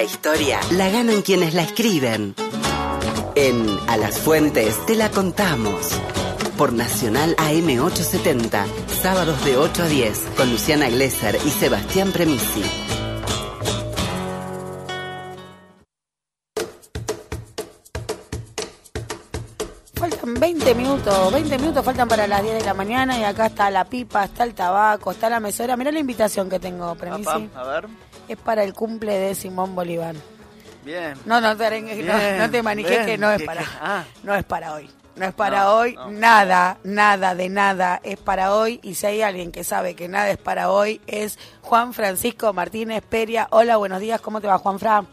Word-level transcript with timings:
La 0.00 0.06
historia 0.06 0.60
la 0.70 0.88
ganan 0.88 1.20
quienes 1.20 1.52
la 1.52 1.60
escriben. 1.60 2.34
En 3.34 3.66
A 3.86 3.98
las 3.98 4.18
Fuentes 4.18 4.74
te 4.86 4.94
la 4.94 5.10
contamos. 5.10 5.90
Por 6.56 6.72
Nacional 6.72 7.36
AM870, 7.36 8.64
sábados 9.02 9.44
de 9.44 9.58
8 9.58 9.82
a 9.82 9.88
10, 9.88 10.18
con 10.38 10.50
Luciana 10.50 10.88
Glesser 10.88 11.36
y 11.44 11.50
Sebastián 11.50 12.12
Premisi. 12.12 12.89
20 20.62 20.74
minutos, 20.74 21.32
20 21.32 21.58
minutos 21.58 21.82
faltan 21.82 22.06
para 22.06 22.26
las 22.26 22.42
10 22.42 22.58
de 22.58 22.64
la 22.66 22.74
mañana 22.74 23.18
y 23.18 23.24
acá 23.24 23.46
está 23.46 23.70
la 23.70 23.86
pipa, 23.86 24.24
está 24.24 24.44
el 24.44 24.52
tabaco, 24.54 25.10
está 25.10 25.30
la 25.30 25.40
mesora. 25.40 25.74
Mirá 25.74 25.90
la 25.90 26.00
invitación 26.00 26.50
que 26.50 26.60
tengo, 26.60 26.94
Premisi. 26.96 27.24
Papá, 27.24 27.48
a 27.54 27.64
ver. 27.64 27.86
Es 28.28 28.36
para 28.36 28.62
el 28.62 28.74
cumple 28.74 29.14
de 29.18 29.34
Simón 29.34 29.74
Bolívar. 29.74 30.14
Bien. 30.84 31.14
No, 31.24 31.40
no 31.40 31.56
te, 31.56 31.64
arengues, 31.64 32.04
no, 32.04 32.14
Bien, 32.14 32.36
no 32.38 32.50
te 32.50 32.62
maniques 32.62 33.06
que 33.06 33.16
no 33.16 33.30
es 33.30 33.42
para, 33.42 33.62
que- 33.62 33.68
ah. 33.80 34.04
no 34.22 34.34
es 34.34 34.44
para 34.44 34.74
hoy. 34.74 34.90
No 35.16 35.24
es 35.24 35.32
para 35.32 35.62
No, 35.64 35.76
hoy, 35.76 35.94
no. 35.94 36.10
nada, 36.10 36.76
nada 36.84 37.34
de 37.34 37.48
nada 37.48 37.98
es 38.04 38.18
para 38.18 38.54
hoy. 38.54 38.80
Y 38.82 38.96
si 38.96 39.06
hay 39.06 39.22
alguien 39.22 39.52
que 39.52 39.64
sabe 39.64 39.94
que 39.96 40.08
nada 40.08 40.28
es 40.28 40.36
para 40.38 40.70
hoy, 40.70 41.00
es 41.06 41.38
Juan 41.62 41.94
Francisco 41.94 42.52
Martínez 42.52 43.02
Peria. 43.08 43.48
Hola, 43.50 43.78
buenos 43.78 44.00
días, 44.00 44.20
¿cómo 44.20 44.42
te 44.42 44.46
va, 44.46 44.58
Juan 44.58 44.78
Fran? 44.78 45.08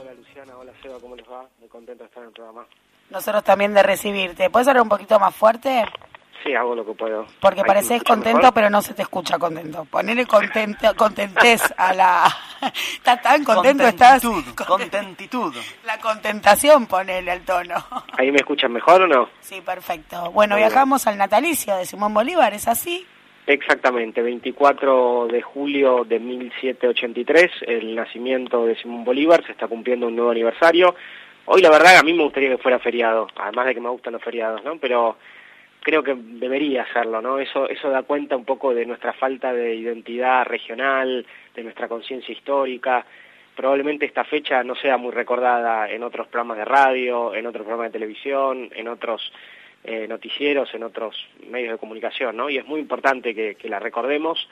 Hola 0.00 0.14
Luciana, 0.14 0.56
hola 0.58 0.72
Seba, 0.82 0.96
¿cómo 0.98 1.14
les 1.14 1.26
va? 1.28 1.44
Muy 1.60 1.68
contento 1.68 2.04
de 2.04 2.08
estar 2.08 2.22
en 2.22 2.28
el 2.30 2.34
programa. 2.34 2.66
Nosotros 3.10 3.42
también 3.44 3.74
de 3.74 3.82
recibirte. 3.82 4.50
¿Puedes 4.50 4.68
hablar 4.68 4.82
un 4.82 4.88
poquito 4.88 5.18
más 5.18 5.34
fuerte? 5.34 5.84
Sí, 6.44 6.54
hago 6.54 6.74
lo 6.74 6.84
que 6.86 6.92
puedo. 6.92 7.26
Porque 7.40 7.62
pareces 7.64 8.02
contento, 8.04 8.38
mejor. 8.38 8.54
pero 8.54 8.70
no 8.70 8.80
se 8.80 8.94
te 8.94 9.02
escucha 9.02 9.38
contento. 9.38 9.84
Ponerle 9.86 10.24
contento, 10.26 10.94
contentez 10.96 11.62
a 11.76 11.92
la... 11.92 12.26
¿Estás 12.94 13.22
tan 13.22 13.44
contento? 13.44 13.86
¿Estás? 13.86 14.22
Contentitud, 14.22 14.64
contentitud. 14.66 15.54
La 15.84 15.98
contentación, 15.98 16.86
ponele 16.86 17.32
al 17.32 17.40
tono. 17.42 17.74
¿Ahí 18.18 18.30
me 18.30 18.38
escuchan 18.38 18.72
mejor 18.72 19.02
o 19.02 19.06
no? 19.08 19.28
Sí, 19.40 19.60
perfecto. 19.62 20.30
Bueno, 20.30 20.54
Muy 20.54 20.60
bien. 20.60 20.70
viajamos 20.70 21.06
al 21.06 21.18
natalicio 21.18 21.76
de 21.76 21.86
Simón 21.86 22.14
Bolívar, 22.14 22.54
¿es 22.54 22.68
así? 22.68 23.04
Exactamente, 23.48 24.20
24 24.20 25.26
de 25.28 25.40
julio 25.40 26.04
de 26.04 26.20
1783, 26.20 27.50
el 27.62 27.96
nacimiento 27.96 28.66
de 28.66 28.76
Simón 28.76 29.04
Bolívar, 29.04 29.42
se 29.46 29.52
está 29.52 29.66
cumpliendo 29.66 30.06
un 30.06 30.16
nuevo 30.16 30.30
aniversario. 30.30 30.94
Hoy 31.50 31.62
la 31.62 31.70
verdad 31.70 31.96
a 31.96 32.02
mí 32.02 32.12
me 32.12 32.24
gustaría 32.24 32.50
que 32.50 32.58
fuera 32.58 32.78
feriado, 32.78 33.26
además 33.36 33.64
de 33.64 33.74
que 33.74 33.80
me 33.80 33.88
gustan 33.88 34.12
los 34.12 34.22
feriados, 34.22 34.62
¿no? 34.64 34.76
Pero 34.76 35.16
creo 35.80 36.02
que 36.02 36.14
debería 36.14 36.82
hacerlo, 36.82 37.22
¿no? 37.22 37.38
Eso, 37.38 37.66
eso 37.70 37.88
da 37.88 38.02
cuenta 38.02 38.36
un 38.36 38.44
poco 38.44 38.74
de 38.74 38.84
nuestra 38.84 39.14
falta 39.14 39.50
de 39.54 39.74
identidad 39.74 40.44
regional, 40.44 41.24
de 41.54 41.62
nuestra 41.62 41.88
conciencia 41.88 42.34
histórica. 42.34 43.02
Probablemente 43.56 44.04
esta 44.04 44.24
fecha 44.24 44.62
no 44.62 44.74
sea 44.74 44.98
muy 44.98 45.10
recordada 45.10 45.88
en 45.88 46.02
otros 46.02 46.26
programas 46.26 46.58
de 46.58 46.66
radio, 46.66 47.34
en 47.34 47.46
otros 47.46 47.64
programas 47.64 47.92
de 47.92 47.98
televisión, 47.98 48.68
en 48.74 48.86
otros 48.86 49.32
eh, 49.84 50.06
noticieros, 50.06 50.74
en 50.74 50.82
otros 50.82 51.16
medios 51.48 51.72
de 51.72 51.78
comunicación, 51.78 52.36
¿no? 52.36 52.50
Y 52.50 52.58
es 52.58 52.66
muy 52.66 52.78
importante 52.78 53.34
que, 53.34 53.54
que 53.54 53.70
la 53.70 53.78
recordemos 53.78 54.46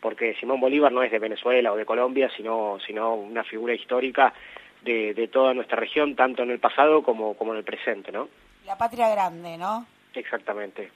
porque 0.00 0.34
Simón 0.40 0.60
Bolívar 0.60 0.92
no 0.92 1.02
es 1.02 1.10
de 1.10 1.18
Venezuela 1.18 1.72
o 1.72 1.76
de 1.76 1.84
Colombia, 1.84 2.30
sino, 2.34 2.78
sino 2.86 3.16
una 3.16 3.44
figura 3.44 3.74
histórica 3.74 4.32
de, 4.82 5.14
de 5.14 5.28
toda 5.28 5.54
nuestra 5.54 5.76
región, 5.76 6.14
tanto 6.16 6.42
en 6.42 6.50
el 6.50 6.58
pasado 6.60 7.02
como, 7.02 7.34
como 7.34 7.52
en 7.52 7.58
el 7.58 7.64
presente, 7.64 8.12
¿no? 8.12 8.28
La 8.66 8.76
patria 8.76 9.08
grande, 9.08 9.56
¿no? 9.56 9.86
Exactamente. 10.14 10.90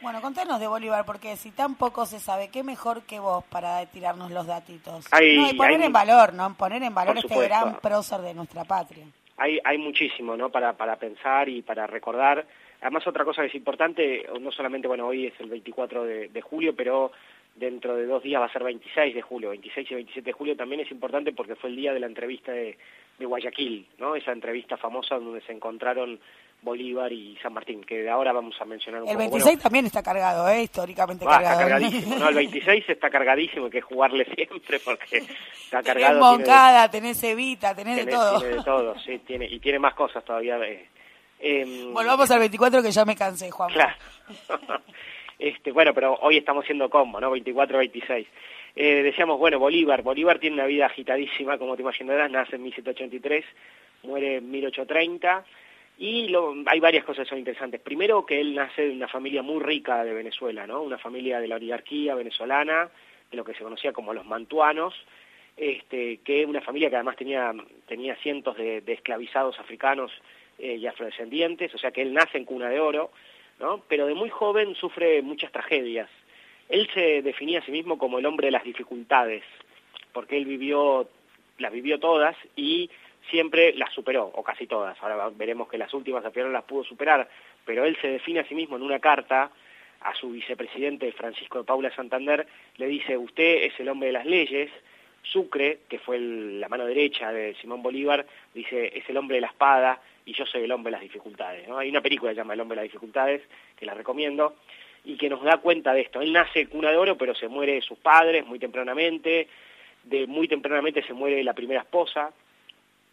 Bueno, 0.00 0.20
contanos 0.20 0.60
de 0.60 0.66
Bolívar, 0.68 1.04
porque 1.04 1.36
si 1.36 1.50
tan 1.50 1.74
poco 1.74 2.06
se 2.06 2.20
sabe, 2.20 2.50
qué 2.50 2.62
mejor 2.62 3.02
que 3.02 3.18
vos 3.18 3.42
para 3.44 3.84
tirarnos 3.86 4.30
los 4.30 4.46
datitos. 4.46 5.06
Hay- 5.12 5.36
no, 5.36 5.50
y 5.50 5.54
poner 5.54 5.80
hay- 5.80 5.86
en 5.86 5.92
valor, 5.92 6.34
¿no? 6.34 6.54
Poner 6.54 6.82
en 6.82 6.94
valor 6.94 7.18
este 7.18 7.36
gran 7.48 7.80
prócer 7.80 8.20
de 8.20 8.34
nuestra 8.34 8.64
patria. 8.64 9.04
hay, 9.38 9.58
hay 9.64 9.78
muchísimo 9.78 10.36
¿no? 10.36 10.50
para, 10.50 10.72
para 10.74 10.96
pensar 10.96 11.48
y 11.48 11.62
para 11.62 11.86
recordar. 11.86 12.44
Además, 12.80 13.06
otra 13.08 13.24
cosa 13.24 13.42
que 13.42 13.48
es 13.48 13.54
importante, 13.56 14.24
no 14.40 14.52
solamente, 14.52 14.86
bueno, 14.86 15.06
hoy 15.08 15.26
es 15.26 15.34
el 15.40 15.48
24 15.48 16.04
de, 16.04 16.28
de 16.28 16.40
julio, 16.42 16.74
pero 16.76 17.10
dentro 17.58 17.96
de 17.96 18.06
dos 18.06 18.22
días 18.22 18.40
va 18.40 18.46
a 18.46 18.52
ser 18.52 18.62
26 18.64 19.14
de 19.14 19.22
julio, 19.22 19.50
26 19.50 19.90
y 19.90 19.94
27 19.94 20.24
de 20.26 20.32
julio 20.32 20.56
también 20.56 20.80
es 20.80 20.90
importante 20.90 21.32
porque 21.32 21.56
fue 21.56 21.70
el 21.70 21.76
día 21.76 21.92
de 21.92 22.00
la 22.00 22.06
entrevista 22.06 22.52
de, 22.52 22.78
de 23.18 23.26
Guayaquil, 23.26 23.86
¿no? 23.98 24.14
Esa 24.16 24.32
entrevista 24.32 24.76
famosa 24.76 25.16
donde 25.16 25.40
se 25.42 25.52
encontraron 25.52 26.18
Bolívar 26.60 27.12
y 27.12 27.36
San 27.40 27.52
Martín, 27.52 27.84
que 27.84 28.02
de 28.02 28.10
ahora 28.10 28.32
vamos 28.32 28.56
a 28.60 28.64
mencionar 28.64 29.02
un 29.02 29.08
El 29.08 29.14
poco. 29.14 29.20
26 29.20 29.44
Bueno, 29.44 29.62
también 29.62 29.86
está 29.86 30.02
cargado, 30.02 30.48
¿eh? 30.48 30.62
Históricamente 30.64 31.24
Ah, 31.28 31.36
está 31.36 31.42
cargado. 31.50 31.60
cargadísimo, 31.70 32.16
¿no? 32.16 32.28
El 32.28 32.34
26 32.34 32.84
está 32.88 33.10
cargadísimo, 33.10 33.64
hay 33.66 33.70
que 33.70 33.80
jugarle 33.80 34.24
siempre 34.34 34.80
porque 34.80 35.18
está 35.18 35.82
Tenés 35.82 35.84
cargado. 35.84 36.18
tiene- 36.20 36.36
Moncada, 36.38 36.90
tenés 36.90 37.22
Evita, 37.22 37.74
tenés 37.76 37.96
de 37.96 38.02
tiene, 38.02 38.12
todo. 38.18 38.38
tiene 38.40 38.54
de 38.56 38.62
todo, 38.64 38.98
sí, 38.98 39.18
tiene, 39.20 39.46
y 39.46 39.60
tiene 39.60 39.78
más 39.78 39.94
cosas 39.94 40.24
todavía. 40.24 40.58
eh, 40.66 40.88
em, 41.38 41.92
Volvamos 41.94 42.28
al 42.32 42.40
24 42.40 42.82
que 42.82 42.90
ya 42.90 43.04
me 43.04 43.14
cansé, 43.14 43.50
Juan. 43.52 43.70
Claro. 43.72 43.94
este, 45.38 45.72
bueno, 45.72 45.94
pero 45.94 46.14
hoy 46.22 46.36
estamos 46.36 46.64
siendo 46.64 46.90
combo, 46.90 47.20
¿no? 47.20 47.30
24-26. 47.34 48.26
Eh, 48.76 49.02
decíamos, 49.02 49.38
bueno, 49.38 49.58
Bolívar. 49.58 50.02
Bolívar 50.02 50.38
tiene 50.38 50.54
una 50.54 50.66
vida 50.66 50.86
agitadísima, 50.86 51.58
como 51.58 51.76
te 51.76 51.82
imaginarás. 51.82 52.30
Nace 52.30 52.56
en 52.56 52.62
1783, 52.62 53.44
muere 54.04 54.36
en 54.36 54.50
1830. 54.50 55.44
Y 55.98 56.28
lo- 56.28 56.54
hay 56.66 56.78
varias 56.80 57.04
cosas 57.04 57.24
que 57.24 57.30
son 57.30 57.38
interesantes. 57.38 57.80
Primero, 57.80 58.24
que 58.24 58.40
él 58.40 58.54
nace 58.54 58.82
de 58.88 58.92
una 58.94 59.08
familia 59.08 59.42
muy 59.42 59.60
rica 59.62 60.04
de 60.04 60.12
Venezuela, 60.14 60.66
¿no? 60.66 60.82
Una 60.82 60.98
familia 60.98 61.40
de 61.40 61.48
la 61.48 61.56
oligarquía 61.56 62.14
venezolana, 62.14 62.88
de 63.30 63.36
lo 63.36 63.44
que 63.44 63.54
se 63.54 63.64
conocía 63.64 63.92
como 63.92 64.14
los 64.14 64.24
mantuanos, 64.24 64.94
este, 65.56 66.18
que 66.18 66.46
una 66.46 66.60
familia 66.60 66.88
que 66.88 66.96
además 66.96 67.16
tenía, 67.16 67.52
tenía 67.86 68.14
cientos 68.16 68.56
de, 68.56 68.80
esclavizados 68.86 69.58
africanos 69.58 70.12
eh, 70.58 70.76
y 70.76 70.86
afrodescendientes, 70.86 71.74
o 71.74 71.78
sea 71.78 71.90
que 71.90 72.02
él 72.02 72.14
nace 72.14 72.38
en 72.38 72.44
cuna 72.44 72.68
de 72.68 72.78
oro, 72.78 73.10
¿no? 73.58 73.82
pero 73.88 74.06
de 74.06 74.14
muy 74.14 74.30
joven 74.30 74.74
sufre 74.74 75.22
muchas 75.22 75.52
tragedias. 75.52 76.08
Él 76.68 76.88
se 76.92 77.22
definía 77.22 77.60
a 77.60 77.64
sí 77.64 77.72
mismo 77.72 77.98
como 77.98 78.18
el 78.18 78.26
hombre 78.26 78.48
de 78.48 78.52
las 78.52 78.64
dificultades, 78.64 79.42
porque 80.12 80.36
él 80.36 80.44
vivió, 80.44 81.08
las 81.58 81.72
vivió 81.72 81.98
todas 81.98 82.36
y 82.56 82.90
siempre 83.30 83.74
las 83.74 83.92
superó, 83.92 84.30
o 84.34 84.42
casi 84.42 84.66
todas. 84.66 84.96
Ahora 85.02 85.30
veremos 85.34 85.68
que 85.68 85.78
las 85.78 85.92
últimas 85.94 86.24
al 86.24 86.32
final 86.32 86.52
las 86.52 86.64
pudo 86.64 86.84
superar, 86.84 87.28
pero 87.64 87.84
él 87.84 87.96
se 88.00 88.08
define 88.08 88.40
a 88.40 88.48
sí 88.48 88.54
mismo 88.54 88.76
en 88.76 88.82
una 88.82 88.98
carta 88.98 89.50
a 90.00 90.14
su 90.14 90.30
vicepresidente 90.30 91.10
Francisco 91.12 91.58
de 91.58 91.64
Paula 91.64 91.94
Santander, 91.94 92.46
le 92.76 92.86
dice, 92.86 93.16
usted 93.16 93.64
es 93.64 93.80
el 93.80 93.88
hombre 93.88 94.08
de 94.08 94.12
las 94.12 94.26
leyes, 94.26 94.70
Sucre, 95.22 95.80
que 95.88 95.98
fue 95.98 96.18
la 96.18 96.68
mano 96.68 96.86
derecha 96.86 97.32
de 97.32 97.54
Simón 97.60 97.82
Bolívar, 97.82 98.26
dice, 98.54 98.92
es 98.96 99.08
el 99.08 99.16
hombre 99.16 99.36
de 99.36 99.42
la 99.42 99.48
espada 99.48 100.00
y 100.24 100.32
yo 100.32 100.46
soy 100.46 100.64
el 100.64 100.72
hombre 100.72 100.90
de 100.90 100.96
las 100.96 101.02
dificultades. 101.02 101.68
Hay 101.68 101.88
una 101.88 102.00
película 102.00 102.30
que 102.30 102.36
se 102.36 102.40
llama 102.40 102.54
El 102.54 102.60
hombre 102.60 102.76
de 102.76 102.82
las 102.82 102.92
dificultades, 102.92 103.42
que 103.76 103.86
la 103.86 103.94
recomiendo, 103.94 104.56
y 105.04 105.16
que 105.16 105.28
nos 105.28 105.42
da 105.42 105.58
cuenta 105.58 105.94
de 105.94 106.02
esto. 106.02 106.20
Él 106.20 106.32
nace 106.32 106.66
cuna 106.66 106.90
de 106.90 106.96
oro, 106.96 107.16
pero 107.16 107.34
se 107.34 107.48
muere 107.48 107.74
de 107.74 107.82
sus 107.82 107.98
padres 107.98 108.46
muy 108.46 108.58
tempranamente, 108.58 109.48
de 110.04 110.26
muy 110.26 110.48
tempranamente 110.48 111.02
se 111.02 111.14
muere 111.14 111.42
la 111.42 111.54
primera 111.54 111.80
esposa, 111.80 112.30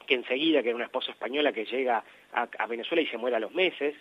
que 0.06 0.16
enseguida, 0.16 0.62
que 0.62 0.70
era 0.70 0.76
una 0.76 0.86
esposa 0.86 1.12
española 1.12 1.54
que 1.54 1.66
llega 1.66 2.04
a, 2.34 2.48
a 2.60 2.68
Venezuela 2.68 3.02
y 3.02 3.08
se 3.08 3.18
muere 3.18 3.38
a 3.38 3.40
los 3.40 3.54
meses. 3.54 3.96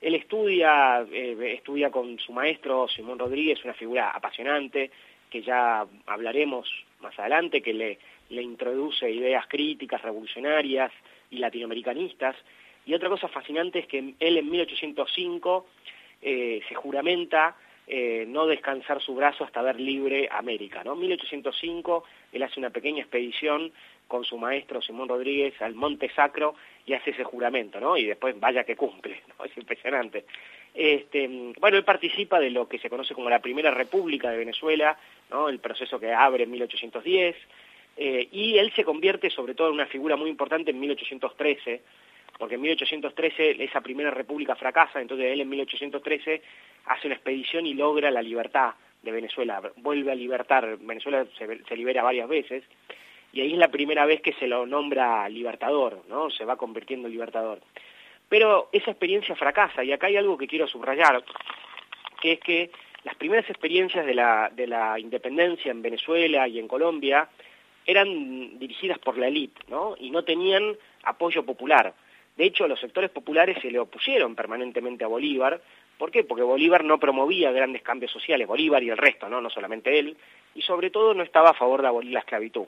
Él 0.00 0.14
estudia, 0.14 1.04
eh, 1.12 1.54
estudia 1.54 1.90
con 1.90 2.18
su 2.18 2.32
maestro 2.32 2.88
Simón 2.88 3.18
Rodríguez, 3.18 3.64
una 3.64 3.74
figura 3.74 4.10
apasionante, 4.10 4.90
que 5.28 5.42
ya 5.42 5.86
hablaremos 6.06 6.68
más 7.00 7.18
adelante, 7.18 7.62
que 7.62 7.72
le, 7.72 7.98
introduce 8.30 9.10
ideas 9.10 9.46
críticas, 9.48 10.02
revolucionarias 10.02 10.92
y 11.30 11.38
latinoamericanistas. 11.38 12.36
Y 12.86 12.94
otra 12.94 13.08
cosa 13.08 13.28
fascinante 13.28 13.80
es 13.80 13.86
que 13.86 14.14
él 14.18 14.36
en 14.36 14.50
1805 14.50 15.66
eh, 16.22 16.60
se 16.68 16.74
juramenta 16.74 17.56
eh, 17.86 18.24
no 18.28 18.46
descansar 18.46 19.00
su 19.02 19.16
brazo 19.16 19.42
hasta 19.42 19.62
ver 19.62 19.80
libre 19.80 20.28
América. 20.30 20.84
¿no? 20.84 20.92
En 20.92 21.00
1805 21.00 22.04
él 22.32 22.42
hace 22.42 22.60
una 22.60 22.70
pequeña 22.70 23.00
expedición 23.00 23.72
con 24.06 24.24
su 24.24 24.38
maestro 24.38 24.80
Simón 24.80 25.08
Rodríguez 25.08 25.60
al 25.60 25.74
Monte 25.74 26.08
Sacro 26.10 26.54
y 26.86 26.92
hace 26.92 27.10
ese 27.10 27.24
juramento, 27.24 27.80
¿no? 27.80 27.96
Y 27.96 28.06
después 28.06 28.38
vaya 28.38 28.64
que 28.64 28.76
cumple, 28.76 29.22
¿no? 29.38 29.44
Es 29.44 29.56
impresionante. 29.56 30.24
Este, 30.74 31.52
bueno, 31.58 31.78
él 31.78 31.84
participa 31.84 32.38
de 32.38 32.50
lo 32.50 32.68
que 32.68 32.78
se 32.78 32.90
conoce 32.90 33.14
como 33.14 33.30
la 33.30 33.40
Primera 33.40 33.70
República 33.70 34.30
de 34.30 34.38
Venezuela, 34.38 34.96
El 35.48 35.58
proceso 35.60 35.98
que 36.00 36.12
abre 36.12 36.44
en 36.44 36.50
1810, 36.50 37.36
eh, 37.96 38.28
y 38.32 38.58
él 38.58 38.72
se 38.74 38.84
convierte 38.84 39.30
sobre 39.30 39.54
todo 39.54 39.68
en 39.68 39.74
una 39.74 39.86
figura 39.86 40.16
muy 40.16 40.30
importante 40.30 40.70
en 40.70 40.80
1813, 40.80 41.82
porque 42.38 42.54
en 42.54 42.62
1813 42.62 43.62
esa 43.62 43.80
Primera 43.80 44.10
República 44.10 44.56
fracasa, 44.56 45.00
entonces 45.00 45.26
él 45.26 45.40
en 45.40 45.48
1813 45.48 46.42
hace 46.86 47.06
una 47.06 47.16
expedición 47.16 47.66
y 47.66 47.74
logra 47.74 48.10
la 48.10 48.22
libertad 48.22 48.74
de 49.02 49.12
Venezuela, 49.12 49.60
vuelve 49.76 50.12
a 50.12 50.14
libertar, 50.14 50.78
Venezuela 50.78 51.26
se, 51.38 51.62
se 51.64 51.76
libera 51.76 52.02
varias 52.02 52.28
veces, 52.28 52.64
y 53.32 53.40
ahí 53.42 53.52
es 53.52 53.58
la 53.58 53.70
primera 53.70 54.06
vez 54.06 54.20
que 54.22 54.32
se 54.34 54.46
lo 54.46 54.66
nombra 54.66 55.28
libertador, 55.28 56.02
¿no? 56.08 56.30
Se 56.30 56.44
va 56.44 56.56
convirtiendo 56.56 57.06
en 57.06 57.12
libertador. 57.12 57.60
Pero 58.28 58.68
esa 58.72 58.90
experiencia 58.90 59.36
fracasa, 59.36 59.84
y 59.84 59.92
acá 59.92 60.08
hay 60.08 60.16
algo 60.16 60.36
que 60.36 60.46
quiero 60.46 60.66
subrayar, 60.66 61.22
que 62.20 62.32
es 62.32 62.40
que 62.40 62.70
las 63.04 63.14
primeras 63.16 63.48
experiencias 63.48 64.04
de 64.04 64.14
la, 64.14 64.50
de 64.54 64.66
la 64.66 64.98
independencia 64.98 65.70
en 65.70 65.82
Venezuela 65.82 66.46
y 66.46 66.58
en 66.58 66.68
Colombia 66.68 67.28
eran 67.86 68.58
dirigidas 68.58 68.98
por 68.98 69.16
la 69.16 69.28
élite, 69.28 69.62
¿no? 69.68 69.96
Y 69.98 70.10
no 70.10 70.22
tenían 70.22 70.76
apoyo 71.02 71.44
popular. 71.44 71.94
De 72.36 72.44
hecho, 72.44 72.68
los 72.68 72.80
sectores 72.80 73.10
populares 73.10 73.58
se 73.60 73.70
le 73.70 73.78
opusieron 73.78 74.34
permanentemente 74.34 75.04
a 75.04 75.08
Bolívar. 75.08 75.60
¿Por 75.98 76.10
qué? 76.10 76.24
Porque 76.24 76.42
Bolívar 76.42 76.84
no 76.84 76.98
promovía 76.98 77.52
grandes 77.52 77.82
cambios 77.82 78.12
sociales, 78.12 78.46
Bolívar 78.46 78.82
y 78.82 78.90
el 78.90 78.96
resto, 78.96 79.28
¿no? 79.28 79.40
No 79.40 79.50
solamente 79.50 79.98
él, 79.98 80.16
y 80.54 80.62
sobre 80.62 80.90
todo 80.90 81.14
no 81.14 81.22
estaba 81.22 81.50
a 81.50 81.54
favor 81.54 81.82
de 81.82 81.88
abolir 81.88 82.12
la 82.12 82.20
esclavitud. 82.20 82.66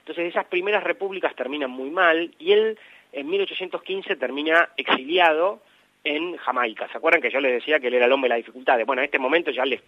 Entonces 0.00 0.26
esas 0.26 0.46
primeras 0.46 0.84
repúblicas 0.84 1.34
terminan 1.34 1.70
muy 1.70 1.90
mal 1.90 2.34
y 2.38 2.52
él 2.52 2.78
en 3.12 3.28
1815 3.28 4.16
termina 4.16 4.70
exiliado 4.76 5.60
en 6.04 6.36
Jamaica. 6.36 6.88
¿Se 6.88 6.98
acuerdan 6.98 7.20
que 7.20 7.30
yo 7.30 7.40
les 7.40 7.52
decía 7.52 7.78
que 7.78 7.88
él 7.88 7.94
era 7.94 8.06
el 8.06 8.12
hombre 8.12 8.28
de 8.28 8.36
las 8.36 8.44
dificultades? 8.44 8.86
Bueno, 8.86 9.02
en 9.02 9.06
este 9.06 9.18
momento 9.18 9.50
ya 9.50 9.64
le, 9.64 9.82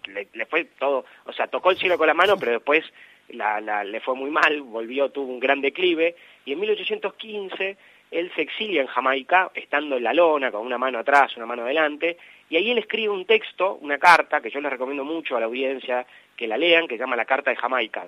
fue 0.49 0.64
todo, 0.79 1.05
o 1.25 1.32
sea, 1.32 1.47
tocó 1.47 1.70
el 1.70 1.79
cielo 1.79 1.97
con 1.97 2.06
la 2.06 2.14
mano, 2.14 2.37
pero 2.38 2.53
después 2.53 2.85
le 3.29 4.00
fue 4.00 4.14
muy 4.14 4.31
mal, 4.31 4.61
volvió, 4.62 5.11
tuvo 5.11 5.32
un 5.32 5.41
gran 5.41 5.61
declive, 5.61 6.17
y 6.44 6.53
en 6.53 6.61
1815 6.61 7.76
él 8.11 8.31
se 8.35 8.43
exilia 8.43 8.82
en 8.82 8.88
Jamaica, 8.88 9.50
estando 9.55 9.97
en 9.97 10.05
la 10.05 10.12
lona, 10.12 10.50
con 10.50 10.67
una 10.67 10.76
mano 10.76 10.99
atrás, 10.99 11.35
una 11.37 11.47
mano 11.47 11.62
adelante, 11.62 12.19
y 12.50 12.56
ahí 12.56 12.70
él 12.70 12.79
escribe 12.79 13.09
un 13.09 13.25
texto, 13.25 13.79
una 13.81 13.99
carta, 13.99 14.43
que 14.43 14.50
yo 14.50 14.61
les 14.61 14.70
recomiendo 14.70 15.05
mucho 15.05 15.37
a 15.37 15.41
la 15.41 15.47
audiencia 15.47 16.05
que 16.37 16.47
la 16.47 16.59
lean, 16.59 16.87
que 16.87 16.97
se 16.97 17.00
llama 17.00 17.17
La 17.17 17.25
Carta 17.25 17.50
de 17.50 17.56
Jamaica, 17.56 18.06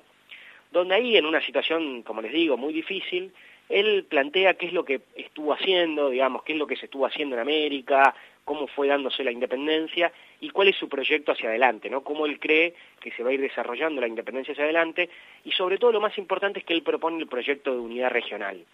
donde 0.70 0.94
ahí, 0.94 1.16
en 1.16 1.24
una 1.24 1.40
situación, 1.40 2.02
como 2.02 2.20
les 2.20 2.32
digo, 2.32 2.58
muy 2.58 2.74
difícil, 2.74 3.32
él 3.68 4.04
plantea 4.08 4.54
qué 4.54 4.66
es 4.66 4.72
lo 4.72 4.84
que 4.84 5.00
estuvo 5.16 5.52
haciendo, 5.52 6.10
digamos, 6.10 6.42
qué 6.42 6.52
es 6.52 6.58
lo 6.58 6.66
que 6.66 6.76
se 6.76 6.86
estuvo 6.86 7.06
haciendo 7.06 7.36
en 7.36 7.42
América, 7.42 8.14
cómo 8.44 8.66
fue 8.66 8.88
dándose 8.88 9.24
la 9.24 9.32
independencia 9.32 10.12
y 10.40 10.50
cuál 10.50 10.68
es 10.68 10.76
su 10.76 10.88
proyecto 10.88 11.32
hacia 11.32 11.48
adelante, 11.48 11.88
¿no? 11.88 12.02
Cómo 12.02 12.26
él 12.26 12.38
cree 12.38 12.74
que 13.00 13.10
se 13.12 13.22
va 13.22 13.30
a 13.30 13.32
ir 13.32 13.40
desarrollando 13.40 14.00
la 14.00 14.08
independencia 14.08 14.52
hacia 14.52 14.64
adelante 14.64 15.08
y 15.44 15.52
sobre 15.52 15.78
todo 15.78 15.92
lo 15.92 16.00
más 16.00 16.16
importante 16.18 16.58
es 16.58 16.64
que 16.64 16.74
él 16.74 16.82
propone 16.82 17.18
el 17.18 17.26
proyecto 17.26 17.72
de 17.72 17.78
unidad 17.78 18.10
regional 18.10 18.64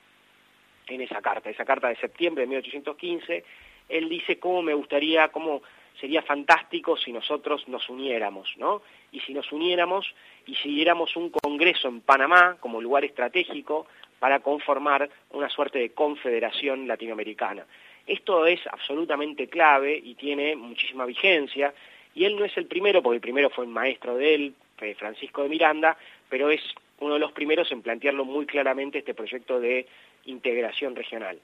en 0.89 1.01
esa 1.01 1.21
carta, 1.23 1.51
esa 1.51 1.65
carta 1.65 1.89
de 1.89 1.97
septiembre 1.97 2.43
de 2.43 2.49
1815, 2.49 3.45
él 3.89 4.09
dice 4.09 4.39
cómo 4.39 4.63
me 4.63 4.75
gustaría, 4.75 5.29
cómo 5.29 5.63
sería 6.01 6.23
fantástico 6.23 6.97
si 6.97 7.13
nosotros 7.13 7.69
nos 7.69 7.89
uniéramos, 7.89 8.53
¿no? 8.57 8.83
Y 9.13 9.21
si 9.21 9.35
nos 9.35 9.53
uniéramos 9.53 10.07
y 10.47 10.55
siguiéramos 10.57 11.15
un 11.17 11.31
congreso 11.31 11.89
en 11.89 12.01
Panamá 12.01 12.57
como 12.61 12.81
lugar 12.81 13.05
estratégico 13.05 13.87
para 14.21 14.39
conformar 14.39 15.11
una 15.31 15.49
suerte 15.49 15.81
de 15.81 15.91
confederación 15.91 16.87
latinoamericana. 16.87 17.67
Esto 18.07 18.47
es 18.47 18.61
absolutamente 18.69 19.49
clave 19.49 20.01
y 20.03 20.15
tiene 20.15 20.55
muchísima 20.55 21.05
vigencia, 21.05 21.75
y 22.15 22.25
él 22.25 22.37
no 22.37 22.45
es 22.45 22.57
el 22.57 22.67
primero, 22.67 23.03
porque 23.03 23.17
el 23.17 23.21
primero 23.21 23.51
fue 23.51 23.65
el 23.65 23.71
maestro 23.71 24.17
de 24.17 24.35
él, 24.35 24.55
Francisco 24.97 25.43
de 25.43 25.49
Miranda, 25.49 25.97
pero 26.29 26.51
es 26.51 26.63
uno 27.01 27.15
de 27.15 27.21
los 27.21 27.33
primeros 27.33 27.71
en 27.71 27.83
plantearlo 27.83 28.25
muy 28.25 28.47
claramente 28.47 28.99
este 28.99 29.15
proyecto 29.15 29.61
de 29.61 29.87
integración 30.25 30.97
regional. 30.97 31.39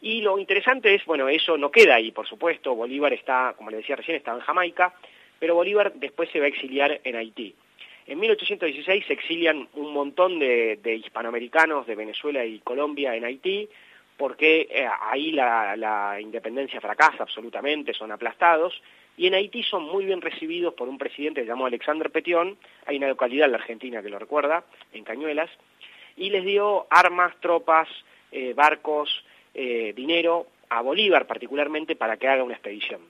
Y 0.00 0.20
lo 0.20 0.38
interesante 0.38 0.94
es, 0.94 1.04
bueno, 1.04 1.28
eso 1.28 1.56
no 1.56 1.70
queda 1.70 1.96
ahí, 1.96 2.10
por 2.10 2.26
supuesto, 2.26 2.74
Bolívar 2.74 3.12
está, 3.12 3.54
como 3.56 3.70
le 3.70 3.78
decía 3.78 3.96
recién, 3.96 4.16
estaba 4.16 4.38
en 4.38 4.44
Jamaica, 4.44 4.94
pero 5.38 5.54
Bolívar 5.54 5.92
después 5.94 6.30
se 6.30 6.40
va 6.40 6.46
a 6.46 6.48
exiliar 6.48 7.00
en 7.04 7.16
Haití. 7.16 7.54
En 8.12 8.20
1816 8.20 9.06
se 9.06 9.14
exilian 9.14 9.66
un 9.72 9.94
montón 9.94 10.38
de, 10.38 10.78
hispanoamericanos 10.84 11.86
de 11.86 11.94
Venezuela 11.94 12.44
y 12.44 12.58
Colombia 12.58 13.16
en 13.16 13.24
Haití, 13.24 13.70
porque 14.18 14.68
eh, 14.70 14.86
ahí 15.00 15.32
la, 15.32 16.18
independencia 16.20 16.78
fracasa 16.78 17.22
absolutamente, 17.22 17.94
son 17.94 18.12
aplastados, 18.12 18.82
y 19.16 19.28
en 19.28 19.34
Haití 19.34 19.62
son 19.62 19.84
muy 19.84 20.04
bien 20.04 20.20
recibidos 20.20 20.74
por 20.74 20.90
un 20.90 20.98
presidente 20.98 21.40
que 21.40 21.46
se 21.46 21.52
llamó 21.52 21.64
Alexander 21.64 22.10
Petión, 22.10 22.58
hay 22.84 22.98
una 22.98 23.08
localidad 23.08 23.46
en 23.46 23.52
la 23.52 23.58
Argentina 23.58 24.02
que 24.02 24.10
lo 24.10 24.18
recuerda, 24.18 24.62
en 24.92 25.04
Cañuelas, 25.04 25.48
y 26.14 26.28
les 26.28 26.44
dio 26.44 26.86
armas, 26.90 27.34
tropas, 27.40 27.88
eh, 28.30 28.52
barcos, 28.52 29.24
eh, 29.54 29.94
dinero 29.96 30.48
a 30.68 30.82
Bolívar 30.82 31.26
particularmente 31.26 31.96
para 31.96 32.18
que 32.18 32.28
haga 32.28 32.44
una 32.44 32.52
expedición. 32.52 33.00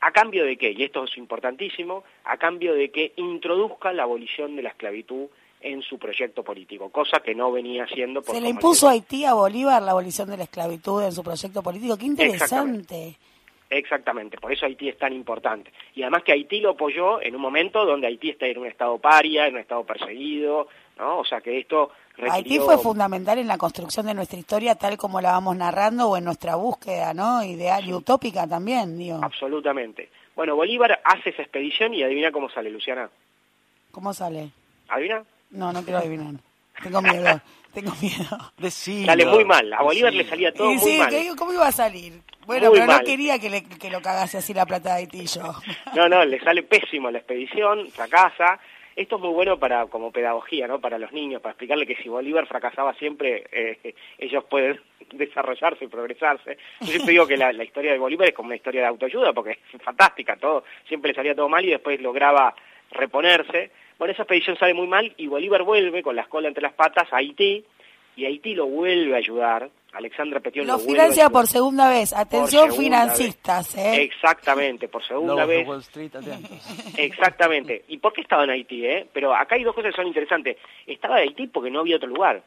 ¿A 0.00 0.12
cambio 0.12 0.44
de 0.44 0.56
qué? 0.56 0.72
Y 0.72 0.84
esto 0.84 1.04
es 1.04 1.16
importantísimo, 1.16 2.04
a 2.24 2.36
cambio 2.36 2.74
de 2.74 2.90
que 2.90 3.12
introduzca 3.16 3.92
la 3.92 4.04
abolición 4.04 4.56
de 4.56 4.62
la 4.62 4.70
esclavitud 4.70 5.26
en 5.60 5.82
su 5.82 5.98
proyecto 5.98 6.44
político, 6.44 6.90
cosa 6.90 7.20
que 7.20 7.34
no 7.34 7.50
venía 7.50 7.84
haciendo 7.84 8.22
por... 8.22 8.34
Se 8.34 8.40
le 8.40 8.48
impuso 8.48 8.86
a 8.88 8.92
Haití 8.92 9.24
a 9.24 9.34
Bolívar 9.34 9.82
la 9.82 9.90
abolición 9.90 10.30
de 10.30 10.36
la 10.36 10.44
esclavitud 10.44 11.02
en 11.02 11.12
su 11.12 11.24
proyecto 11.24 11.62
político, 11.62 11.96
qué 11.96 12.06
interesante. 12.06 13.16
Exactamente. 13.70 14.38
por 14.38 14.52
eso 14.52 14.66
Haití 14.66 14.88
es 14.88 14.96
tan 14.96 15.12
importante. 15.12 15.72
Y 15.94 16.02
además 16.02 16.22
que 16.22 16.32
Haití 16.32 16.60
lo 16.60 16.70
apoyó 16.70 17.20
en 17.20 17.34
un 17.34 17.42
momento 17.42 17.84
donde 17.84 18.06
Haití 18.06 18.30
está 18.30 18.46
en 18.46 18.58
un 18.58 18.66
estado 18.66 18.98
paria, 18.98 19.46
en 19.46 19.54
un 19.54 19.60
estado 19.60 19.84
perseguido, 19.84 20.68
¿no? 20.98 21.20
O 21.20 21.24
sea 21.24 21.40
que 21.40 21.58
esto 21.58 21.90
Haití 22.30 22.58
fue 22.58 22.78
fundamental 22.78 23.38
en 23.38 23.46
la 23.46 23.58
construcción 23.58 24.06
de 24.06 24.14
nuestra 24.14 24.38
historia 24.38 24.74
tal 24.74 24.96
como 24.96 25.20
la 25.20 25.32
vamos 25.32 25.56
narrando 25.56 26.08
o 26.08 26.16
en 26.16 26.24
nuestra 26.24 26.56
búsqueda, 26.56 27.14
¿no? 27.14 27.44
Ideal 27.44 27.86
y 27.86 27.92
utópica 27.92 28.46
también, 28.46 28.98
digo. 28.98 29.20
Absolutamente. 29.22 30.10
Bueno, 30.34 30.56
Bolívar 30.56 31.00
hace 31.04 31.30
esa 31.30 31.42
expedición 31.42 31.94
y 31.94 32.02
adivina 32.02 32.32
cómo 32.32 32.50
sale, 32.50 32.70
Luciana. 32.70 33.08
¿Cómo 33.92 34.12
sale? 34.12 34.50
¿Adivina? 34.88 35.22
No, 35.50 35.72
no 35.72 35.82
quiero 35.82 35.98
adivinar. 36.00 36.34
Tengo 36.82 37.02
miedo. 37.02 37.40
Tengo 37.72 37.92
miedo. 38.00 38.70
Sale 38.70 39.26
muy 39.26 39.44
mal. 39.44 39.72
A 39.72 39.82
Bolívar 39.82 40.12
le 40.12 40.24
salía 40.24 40.52
todo 40.52 40.72
muy 40.72 40.98
mal. 40.98 41.36
¿Cómo 41.36 41.52
iba 41.52 41.68
a 41.68 41.72
salir? 41.72 42.20
Bueno, 42.46 42.70
pero 42.72 42.86
no 42.86 42.98
quería 43.00 43.38
que, 43.38 43.50
le, 43.50 43.62
que 43.62 43.90
lo 43.90 44.00
cagase 44.00 44.38
así 44.38 44.54
la 44.54 44.64
plata 44.64 44.94
de 44.94 45.00
Haití 45.00 45.26
yo. 45.26 45.54
No, 45.94 46.08
no, 46.08 46.24
le 46.24 46.40
sale 46.40 46.62
pésimo 46.62 47.10
la 47.10 47.18
expedición, 47.18 47.88
fracasa 47.90 48.58
esto 48.98 49.14
es 49.14 49.22
muy 49.22 49.30
bueno 49.30 49.60
para 49.60 49.86
como 49.86 50.10
pedagogía, 50.10 50.66
¿no? 50.66 50.80
Para 50.80 50.98
los 50.98 51.12
niños, 51.12 51.40
para 51.40 51.52
explicarle 51.52 51.86
que 51.86 51.94
si 51.96 52.08
Bolívar 52.08 52.46
fracasaba 52.46 52.94
siempre, 52.94 53.44
eh, 53.52 53.94
ellos 54.18 54.42
pueden 54.44 54.80
desarrollarse 55.12 55.84
y 55.84 55.88
progresarse. 55.88 56.58
Yo 56.80 56.86
siempre 56.88 57.12
digo 57.12 57.26
que 57.26 57.36
la, 57.36 57.52
historia 57.62 57.92
de 57.92 57.98
Bolívar 57.98 58.26
es 58.26 58.34
como 58.34 58.48
una 58.48 58.56
historia 58.56 58.80
de 58.80 58.88
autoayuda, 58.88 59.32
porque 59.32 59.58
es 59.72 59.82
fantástica, 59.82 60.36
todo 60.36 60.64
siempre 60.88 61.12
le 61.12 61.14
salía 61.14 61.36
todo 61.36 61.48
mal 61.48 61.64
y 61.64 61.70
después 61.70 62.00
lograba 62.00 62.54
reponerse. 62.90 63.70
Bueno, 63.98 64.12
esa 64.12 64.22
expedición 64.22 64.58
sale 64.58 64.74
muy 64.74 64.88
mal 64.88 65.14
y 65.16 65.28
Bolívar 65.28 65.62
vuelve 65.62 66.02
con 66.02 66.16
la 66.16 66.22
escuela 66.22 66.48
entre 66.48 66.62
las 66.62 66.72
patas 66.72 67.12
a 67.12 67.18
Haití, 67.18 67.64
y 68.16 68.24
Haití 68.24 68.56
lo 68.56 68.66
vuelve 68.66 69.14
a 69.14 69.18
ayudar. 69.18 69.70
Alexandra 69.92 70.40
Petión 70.40 70.66
lo, 70.66 70.74
lo 70.74 70.78
financia 70.78 71.30
por 71.30 71.46
segunda 71.46 71.88
vez. 71.88 72.12
Atención, 72.12 72.72
financistas. 72.72 73.74
¿eh? 73.76 74.02
Exactamente, 74.02 74.88
por 74.88 75.04
segunda 75.06 75.44
vez. 75.46 75.66
Exactamente. 76.96 77.84
¿Y 77.88 77.98
por 77.98 78.12
qué 78.12 78.20
estaba 78.20 78.44
en 78.44 78.50
Haití? 78.50 78.84
Eh? 78.84 79.08
Pero 79.12 79.34
acá 79.34 79.56
hay 79.56 79.64
dos 79.64 79.74
cosas 79.74 79.92
que 79.92 79.96
son 79.96 80.06
interesantes. 80.06 80.56
Estaba 80.86 81.20
en 81.20 81.28
Haití 81.28 81.46
porque 81.46 81.70
no 81.70 81.80
había 81.80 81.96
otro 81.96 82.08
lugar. 82.08 82.42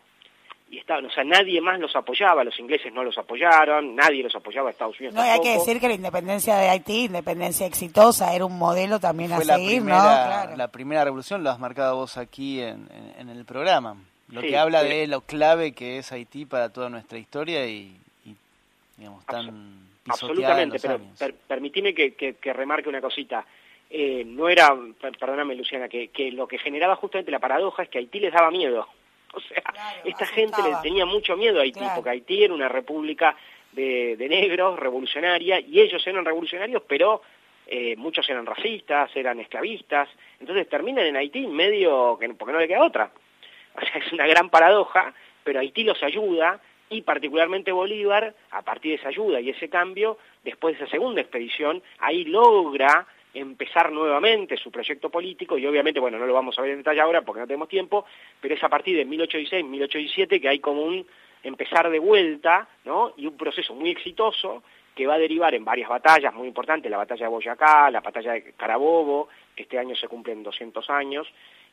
Y 0.69 0.77
estaban, 0.77 1.05
o 1.05 1.09
sea, 1.09 1.25
nadie 1.25 1.59
más 1.59 1.77
los 1.79 1.93
apoyaba, 1.97 2.45
los 2.45 2.57
ingleses 2.57 2.93
no 2.93 3.03
los 3.03 3.17
apoyaron, 3.17 3.93
nadie 3.93 4.23
los 4.23 4.33
apoyaba 4.33 4.69
a 4.69 4.71
Estados 4.71 4.97
Unidos. 4.99 5.15
No, 5.15 5.21
hay 5.21 5.41
que 5.41 5.53
decir 5.53 5.81
que 5.81 5.89
la 5.89 5.95
independencia 5.95 6.55
de 6.55 6.69
Haití, 6.69 7.05
independencia 7.05 7.65
exitosa, 7.65 8.33
era 8.33 8.45
un 8.45 8.57
modelo 8.57 8.97
también 8.97 9.33
a 9.33 9.41
seguir, 9.41 9.81
¿no? 9.81 9.95
La 9.95 10.69
primera 10.71 11.03
revolución 11.03 11.43
lo 11.43 11.49
has 11.49 11.59
marcado 11.59 11.97
vos 11.97 12.15
aquí 12.17 12.61
en 12.61 13.29
el 13.29 13.43
programa. 13.43 13.97
Lo 14.31 14.41
que 14.41 14.57
habla 14.57 14.83
de 14.83 15.07
lo 15.07 15.21
clave 15.21 15.73
que 15.73 15.97
es 15.97 16.11
Haití 16.11 16.45
para 16.45 16.69
toda 16.69 16.89
nuestra 16.89 17.17
historia 17.17 17.65
y, 17.67 17.95
digamos, 18.97 19.25
tan 19.25 19.91
Absolutamente, 20.07 20.79
pero 20.79 20.99
permitime 21.47 21.93
que, 21.93 22.13
que, 22.13 22.53
remarque 22.53 22.89
una 22.89 23.01
cosita. 23.01 23.45
Eh, 23.89 24.23
no 24.25 24.49
era, 24.49 24.75
perdóname 25.19 25.55
Luciana, 25.55 25.89
que, 25.89 26.07
que 26.07 26.31
lo 26.31 26.47
que 26.47 26.57
generaba 26.57 26.95
justamente 26.95 27.29
la 27.29 27.39
paradoja 27.39 27.83
es 27.83 27.89
que 27.89 27.99
Haití 27.99 28.19
les 28.19 28.33
daba 28.33 28.51
miedo. 28.51 28.87
O 29.33 29.39
sea, 29.39 29.63
esta 30.03 30.25
gente 30.25 30.61
le 30.61 30.75
tenía 30.83 31.05
mucho 31.05 31.37
miedo 31.37 31.59
a 31.59 31.63
Haití, 31.63 31.79
porque 31.95 32.09
Haití 32.09 32.43
era 32.43 32.53
una 32.53 32.67
república 32.67 33.33
de, 33.71 34.17
de, 34.17 34.27
negros, 34.27 34.77
revolucionaria, 34.77 35.61
y 35.61 35.79
ellos 35.79 36.05
eran 36.05 36.25
revolucionarios, 36.25 36.83
pero 36.85 37.21
eh, 37.65 37.95
muchos 37.95 38.29
eran 38.29 38.45
racistas, 38.45 39.09
eran 39.15 39.39
esclavistas, 39.39 40.09
entonces 40.37 40.67
terminan 40.67 41.05
en 41.05 41.15
Haití 41.15 41.47
medio, 41.47 42.17
que, 42.19 42.27
porque 42.33 42.51
no 42.51 42.59
le 42.59 42.67
queda 42.67 42.83
otra. 42.83 43.09
O 43.81 43.85
sea, 43.85 44.01
es 44.05 44.11
una 44.13 44.27
gran 44.27 44.49
paradoja, 44.49 45.13
pero 45.43 45.59
Haití 45.59 45.83
los 45.83 46.01
ayuda 46.03 46.59
y 46.89 47.01
particularmente 47.03 47.71
Bolívar, 47.71 48.35
a 48.51 48.61
partir 48.63 48.91
de 48.91 48.95
esa 48.97 49.09
ayuda 49.09 49.39
y 49.39 49.49
ese 49.49 49.69
cambio, 49.69 50.17
después 50.43 50.77
de 50.77 50.83
esa 50.83 50.91
segunda 50.91 51.21
expedición, 51.21 51.81
ahí 51.99 52.25
logra 52.25 53.07
empezar 53.33 53.93
nuevamente 53.93 54.57
su 54.57 54.71
proyecto 54.71 55.09
político 55.09 55.57
y 55.57 55.65
obviamente, 55.65 56.01
bueno, 56.01 56.19
no 56.19 56.25
lo 56.25 56.33
vamos 56.33 56.59
a 56.59 56.61
ver 56.61 56.71
en 56.71 56.79
detalle 56.79 56.99
ahora 56.99 57.21
porque 57.21 57.39
no 57.39 57.47
tenemos 57.47 57.69
tiempo, 57.69 58.05
pero 58.41 58.55
es 58.55 58.63
a 58.63 58.69
partir 58.69 58.97
de 58.97 59.05
1816, 59.05 59.63
1817 59.63 60.41
que 60.41 60.49
hay 60.49 60.59
como 60.59 60.81
un 60.81 61.05
empezar 61.43 61.89
de 61.89 61.99
vuelta, 61.99 62.67
¿no? 62.83 63.13
Y 63.17 63.25
un 63.25 63.37
proceso 63.37 63.73
muy 63.73 63.89
exitoso 63.89 64.63
que 64.93 65.07
va 65.07 65.15
a 65.15 65.19
derivar 65.19 65.55
en 65.55 65.63
varias 65.63 65.89
batallas 65.89 66.33
muy 66.33 66.47
importantes, 66.47 66.91
la 66.91 66.97
batalla 66.97 67.25
de 67.25 67.31
Boyacá, 67.31 67.89
la 67.89 68.01
batalla 68.01 68.33
de 68.33 68.53
Carabobo, 68.53 69.29
que 69.55 69.63
este 69.63 69.79
año 69.79 69.95
se 69.95 70.07
cumplen 70.07 70.43
200 70.43 70.89
años, 70.89 71.27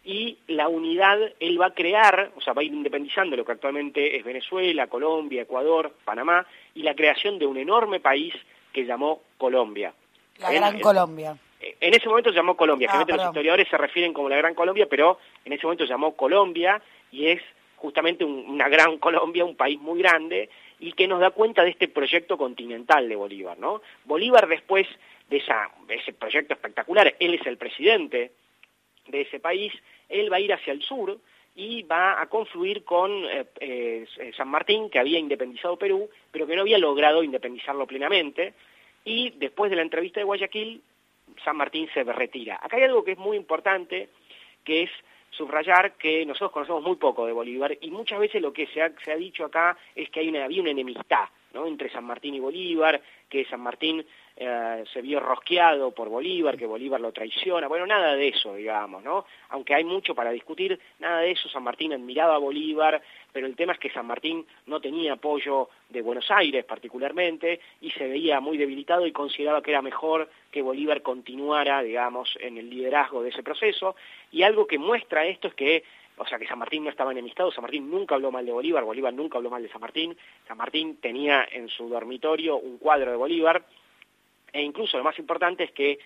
y 0.08 0.38
la 0.46 0.68
unidad 0.68 1.18
él 1.38 1.60
va 1.60 1.66
a 1.66 1.74
crear, 1.74 2.32
o 2.34 2.40
sea, 2.40 2.54
va 2.54 2.62
a 2.62 2.64
ir 2.64 2.72
independizando 2.72 3.36
lo 3.36 3.44
que 3.44 3.52
actualmente 3.52 4.16
es 4.16 4.24
Venezuela, 4.24 4.86
Colombia, 4.86 5.42
Ecuador, 5.42 5.92
Panamá, 6.02 6.46
y 6.74 6.82
la 6.82 6.94
creación 6.94 7.38
de 7.38 7.44
un 7.44 7.58
enorme 7.58 8.00
país 8.00 8.32
que 8.72 8.86
llamó 8.86 9.20
Colombia. 9.36 9.92
La 10.38 10.50
Gran 10.50 10.80
Colombia. 10.80 11.36
En 11.60 11.92
ese 11.92 12.08
momento 12.08 12.30
se 12.30 12.36
llamó 12.36 12.56
Colombia, 12.56 12.88
ah, 12.90 13.04
los 13.06 13.22
historiadores 13.22 13.68
se 13.68 13.76
refieren 13.76 14.14
como 14.14 14.30
la 14.30 14.38
Gran 14.38 14.54
Colombia, 14.54 14.86
pero 14.88 15.18
en 15.44 15.52
ese 15.52 15.64
momento 15.64 15.84
se 15.84 15.92
llamó 15.92 16.16
Colombia 16.16 16.80
y 17.12 17.26
es 17.26 17.42
justamente 17.76 18.24
una 18.24 18.66
gran 18.70 18.96
Colombia, 19.06 19.44
un 19.44 19.56
país 19.56 19.78
muy 19.78 19.98
grande, 20.00 20.48
y 20.80 20.92
que 20.92 21.06
nos 21.06 21.20
da 21.20 21.32
cuenta 21.32 21.64
de 21.64 21.70
este 21.70 21.86
proyecto 21.86 22.38
continental 22.38 23.10
de 23.10 23.16
Bolívar, 23.16 23.58
¿no? 23.58 23.82
Bolívar 24.06 24.48
después 24.48 24.86
de, 25.28 25.36
esa, 25.36 25.68
de 25.86 25.96
ese 25.96 26.14
proyecto 26.14 26.54
espectacular, 26.54 27.14
él 27.20 27.34
es 27.34 27.46
el 27.46 27.58
presidente 27.58 28.32
de 29.08 29.22
ese 29.22 29.40
país, 29.40 29.72
él 30.08 30.32
va 30.32 30.36
a 30.36 30.40
ir 30.40 30.52
hacia 30.52 30.72
el 30.72 30.82
sur, 30.82 31.18
y 31.58 31.82
va 31.82 32.22
a 32.22 32.26
confluir 32.28 32.84
con 32.84 33.24
eh, 33.24 33.44
eh, 33.58 34.06
San 34.36 34.46
Martín, 34.46 34.88
que 34.90 35.00
había 35.00 35.18
independizado 35.18 35.76
Perú, 35.76 36.08
pero 36.30 36.46
que 36.46 36.54
no 36.54 36.62
había 36.62 36.78
logrado 36.78 37.24
independizarlo 37.24 37.84
plenamente, 37.84 38.54
y 39.04 39.30
después 39.30 39.68
de 39.68 39.76
la 39.76 39.82
entrevista 39.82 40.20
de 40.20 40.24
Guayaquil, 40.24 40.80
San 41.44 41.56
Martín 41.56 41.88
se 41.92 42.04
retira. 42.04 42.60
Acá 42.62 42.76
hay 42.76 42.84
algo 42.84 43.02
que 43.02 43.12
es 43.12 43.18
muy 43.18 43.36
importante, 43.36 44.08
que 44.64 44.84
es 44.84 44.90
subrayar 45.30 45.94
que 45.94 46.24
nosotros 46.24 46.52
conocemos 46.52 46.84
muy 46.84 46.96
poco 46.96 47.26
de 47.26 47.32
Bolívar 47.32 47.76
y 47.80 47.90
muchas 47.90 48.20
veces 48.20 48.40
lo 48.40 48.52
que 48.52 48.66
se 48.68 48.80
ha, 48.80 48.92
se 49.04 49.12
ha 49.12 49.16
dicho 49.16 49.44
acá 49.44 49.76
es 49.94 50.10
que 50.10 50.20
hay 50.20 50.28
una, 50.28 50.44
había 50.44 50.62
una 50.62 50.70
enemistad 50.70 51.28
¿no? 51.52 51.66
entre 51.66 51.90
San 51.90 52.04
Martín 52.04 52.34
y 52.34 52.40
Bolívar, 52.40 53.00
que 53.28 53.44
San 53.44 53.60
Martín 53.60 54.04
eh, 54.36 54.84
se 54.92 55.02
vio 55.02 55.20
rosqueado 55.20 55.90
por 55.90 56.08
Bolívar, 56.08 56.56
que 56.56 56.66
Bolívar 56.66 57.00
lo 57.00 57.12
traiciona, 57.12 57.66
bueno, 57.66 57.86
nada 57.86 58.14
de 58.14 58.28
eso, 58.28 58.54
digamos, 58.54 59.02
¿no? 59.02 59.26
Aunque 59.50 59.74
hay 59.74 59.84
mucho 59.84 60.14
para 60.14 60.30
discutir, 60.30 60.78
nada 61.00 61.20
de 61.20 61.32
eso, 61.32 61.48
San 61.48 61.64
Martín 61.64 61.92
admiraba 61.92 62.36
a 62.36 62.38
Bolívar, 62.38 63.02
pero 63.32 63.46
el 63.46 63.56
tema 63.56 63.72
es 63.72 63.78
que 63.78 63.90
San 63.90 64.06
Martín 64.06 64.46
no 64.66 64.80
tenía 64.80 65.14
apoyo 65.14 65.68
de 65.88 66.02
Buenos 66.02 66.30
Aires 66.30 66.64
particularmente 66.64 67.60
y 67.80 67.90
se 67.90 68.06
veía 68.06 68.40
muy 68.40 68.56
debilitado 68.56 69.06
y 69.06 69.12
consideraba 69.12 69.62
que 69.62 69.72
era 69.72 69.82
mejor 69.82 70.30
que 70.50 70.62
Bolívar 70.62 71.02
continuara, 71.02 71.82
digamos, 71.82 72.36
en 72.40 72.58
el 72.58 72.70
liderazgo 72.70 73.22
de 73.22 73.30
ese 73.30 73.42
proceso, 73.42 73.96
y 74.30 74.42
algo 74.42 74.66
que 74.66 74.78
muestra 74.78 75.26
esto 75.26 75.48
es 75.48 75.54
que 75.54 75.84
o 76.18 76.26
sea 76.26 76.38
que 76.38 76.46
San 76.46 76.58
Martín 76.58 76.84
no 76.84 76.90
estaba 76.90 77.12
enemistado, 77.12 77.50
San 77.50 77.62
Martín 77.62 77.90
nunca 77.90 78.14
habló 78.14 78.30
mal 78.30 78.44
de 78.44 78.52
Bolívar, 78.52 78.84
Bolívar 78.84 79.14
nunca 79.14 79.38
habló 79.38 79.50
mal 79.50 79.62
de 79.62 79.68
San 79.68 79.80
Martín, 79.80 80.16
San 80.46 80.56
Martín 80.56 80.96
tenía 81.00 81.46
en 81.50 81.68
su 81.68 81.88
dormitorio 81.88 82.56
un 82.56 82.78
cuadro 82.78 83.10
de 83.10 83.16
Bolívar, 83.16 83.64
e 84.52 84.62
incluso 84.62 84.96
lo 84.96 85.04
más 85.04 85.18
importante 85.18 85.64
es 85.64 85.72
que 85.72 85.98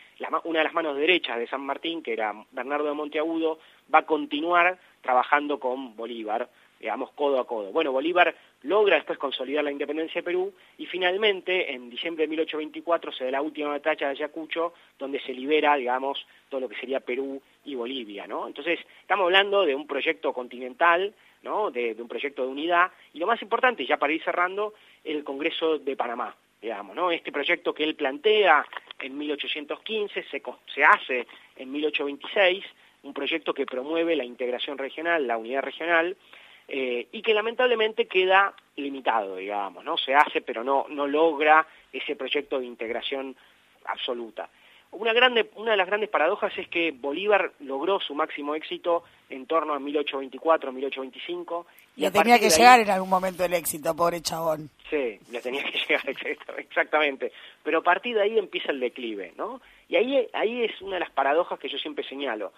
una 0.44 0.58
de 0.58 0.64
las 0.64 0.74
manos 0.74 0.96
derechas 0.96 1.38
de 1.38 1.46
San 1.46 1.60
Martín, 1.60 2.02
que 2.02 2.12
era 2.12 2.34
Bernardo 2.50 2.86
de 2.86 2.94
Monteagudo, 2.94 3.58
va 3.92 4.00
a 4.00 4.06
continuar 4.06 4.78
trabajando 5.00 5.60
con 5.60 5.96
Bolívar, 5.96 6.48
digamos, 6.80 7.10
codo 7.12 7.38
a 7.38 7.46
codo. 7.46 7.70
Bueno, 7.70 7.92
Bolívar 7.92 8.34
logra 8.62 8.96
después 8.96 9.18
consolidar 9.18 9.64
la 9.64 9.72
independencia 9.72 10.20
de 10.20 10.24
Perú 10.24 10.52
y 10.78 10.86
finalmente 10.86 11.72
en 11.72 11.90
diciembre 11.90 12.24
de 12.24 12.28
1824 12.28 13.12
se 13.12 13.24
da 13.24 13.30
la 13.32 13.42
última 13.42 13.70
batalla 13.70 14.08
de 14.08 14.12
Ayacucho 14.12 14.74
donde 14.98 15.20
se 15.20 15.32
libera, 15.32 15.76
digamos, 15.76 16.26
todo 16.48 16.60
lo 16.60 16.68
que 16.68 16.76
sería 16.76 17.00
Perú 17.00 17.42
y 17.64 17.74
Bolivia, 17.74 18.26
¿no? 18.26 18.46
Entonces, 18.46 18.78
estamos 19.00 19.24
hablando 19.24 19.64
de 19.64 19.74
un 19.74 19.86
proyecto 19.86 20.32
continental, 20.32 21.14
¿no? 21.42 21.70
De, 21.70 21.96
un 21.98 22.08
proyecto 22.08 22.42
de 22.42 22.48
unidad 22.48 22.90
y 23.12 23.18
lo 23.18 23.26
más 23.26 23.42
importante, 23.42 23.86
ya 23.86 23.96
para 23.96 24.12
ir 24.12 24.22
cerrando, 24.22 24.74
el 25.04 25.24
Congreso 25.24 25.78
de 25.78 25.96
Panamá, 25.96 26.34
digamos, 26.60 26.94
¿no? 26.94 27.10
Este 27.10 27.32
proyecto 27.32 27.74
que 27.74 27.84
él 27.84 27.96
plantea 27.96 28.64
en 29.00 29.18
1815 29.18 30.24
se, 30.30 30.42
se 30.72 30.84
hace 30.84 31.26
en 31.56 31.72
1826, 31.72 32.64
un 33.02 33.12
proyecto 33.12 33.52
que 33.52 33.66
promueve 33.66 34.14
la 34.14 34.24
integración 34.24 34.78
regional, 34.78 35.26
la 35.26 35.36
unidad 35.36 35.62
regional, 35.62 36.16
eh, 36.68 37.08
y 37.12 37.22
que 37.22 37.34
lamentablemente 37.34 38.06
queda 38.06 38.54
limitado, 38.76 39.36
digamos, 39.36 39.84
¿no? 39.84 39.96
Se 39.98 40.14
hace, 40.14 40.40
pero 40.40 40.64
no, 40.64 40.86
no 40.88 41.06
logra 41.06 41.66
ese 41.92 42.16
proyecto 42.16 42.58
de 42.58 42.66
integración 42.66 43.36
absoluta. 43.84 44.48
Una, 44.92 45.14
grande, 45.14 45.50
una 45.56 45.70
de 45.70 45.78
las 45.78 45.86
grandes 45.86 46.10
paradojas 46.10 46.52
es 46.58 46.68
que 46.68 46.92
Bolívar 46.92 47.52
logró 47.60 47.98
su 47.98 48.14
máximo 48.14 48.54
éxito 48.54 49.04
en 49.30 49.46
torno 49.46 49.72
a 49.72 49.78
1824, 49.78 50.70
1825. 50.70 51.66
Y 51.96 52.02
le 52.02 52.10
tenía 52.10 52.38
que 52.38 52.50
llegar 52.50 52.80
en 52.80 52.90
algún 52.90 53.08
momento 53.08 53.42
el 53.42 53.54
éxito, 53.54 53.96
pobre 53.96 54.20
chabón. 54.20 54.68
Sí, 54.90 55.18
le 55.30 55.40
tenía 55.40 55.64
que 55.64 55.78
llegar, 55.88 56.02
exactamente. 56.58 57.32
Pero 57.62 57.78
a 57.78 57.82
partir 57.82 58.16
de 58.16 58.22
ahí 58.22 58.38
empieza 58.38 58.70
el 58.70 58.80
declive, 58.80 59.32
¿no? 59.36 59.62
Y 59.88 59.96
ahí, 59.96 60.28
ahí 60.34 60.64
es 60.64 60.80
una 60.82 60.94
de 60.94 61.00
las 61.00 61.10
paradojas 61.10 61.58
que 61.58 61.70
yo 61.70 61.78
siempre 61.78 62.06
señalo. 62.06 62.52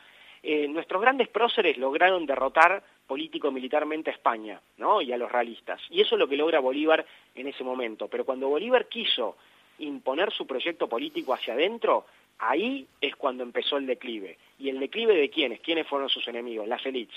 Eh, 0.47 0.69
nuestros 0.69 1.01
grandes 1.01 1.29
próceres 1.29 1.79
lograron 1.79 2.27
derrotar 2.27 2.83
político-militarmente 3.07 4.11
a 4.11 4.13
España, 4.13 4.61
¿no? 4.77 5.01
Y 5.01 5.13
a 5.13 5.17
los 5.17 5.33
realistas. 5.33 5.81
Y 5.91 6.03
eso 6.03 6.15
es 6.15 6.19
lo 6.19 6.29
que 6.29 6.37
logra 6.37 6.61
Bolívar 6.61 7.05
en 7.35 7.49
ese 7.49 7.65
momento. 7.65 8.09
Pero 8.09 8.25
cuando 8.25 8.49
Bolívar 8.49 8.87
quiso 8.87 9.37
imponer 9.79 10.31
su 10.33 10.47
proyecto 10.47 10.89
político 10.89 11.35
hacia 11.35 11.55
adentro, 11.55 12.05
Ahí 12.39 12.87
es 13.01 13.15
cuando 13.17 13.43
empezó 13.43 13.77
el 13.77 13.87
declive. 13.87 14.39
¿Y 14.59 14.69
el 14.69 14.81
declive 14.81 15.15
de 15.15 15.31
quiénes? 15.31 15.61
¿Quiénes 15.61 15.87
fueron 15.87 16.09
sus 16.09 16.27
enemigos? 16.29 16.67
Las 16.67 16.85
élites, 16.85 17.17